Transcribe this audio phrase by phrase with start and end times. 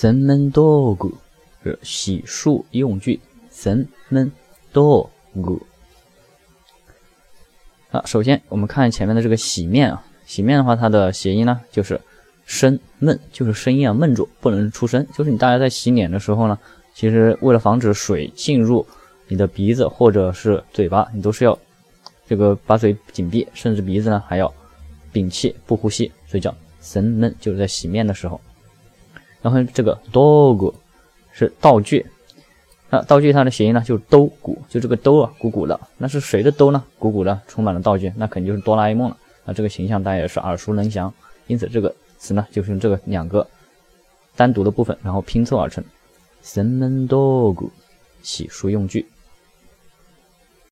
[0.00, 1.14] 洗门道具
[1.62, 3.20] 是洗漱用具。
[3.50, 4.32] 洗门
[4.72, 5.42] 道具。
[7.90, 12.00] 好，首先我们看前面的这个洗面啊，洗面的话，它的谐音呢就是
[12.46, 15.06] 声闷，就是声音啊闷住，不能出声。
[15.14, 16.58] 就是你大家在洗脸的时候呢，
[16.94, 18.86] 其实为了防止水进入
[19.28, 21.58] 你的鼻子或者是嘴巴，你都是要
[22.26, 24.50] 这个把嘴紧闭，甚至鼻子呢还要
[25.12, 28.40] 屏气不呼吸，所以叫神闷，就是在洗面的时候。
[29.42, 30.74] 然后这个 dog
[31.32, 32.04] 是道具，
[32.90, 36.84] 那道具它的谐音呢就是兜鼓，就这个兜啊鼓鼓的，那是谁的兜呢？
[36.98, 39.16] 鼓鼓的，充满了道具，那肯定就是哆啦 A 梦了。
[39.44, 41.12] 那这个形象大家也是耳熟能详，
[41.46, 43.46] 因此这个词呢就是用这个两个
[44.36, 45.82] 单独的部分，然后拼凑而成。
[46.42, 47.68] 神门 dog，
[48.22, 49.06] 洗漱用具。